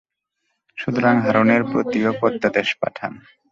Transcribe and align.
সুতরাং 0.77 1.15
হারূনের 1.25 1.61
প্রতিও 1.71 2.09
প্রত্যাদেশ 2.21 2.69
পাঠান! 2.81 3.13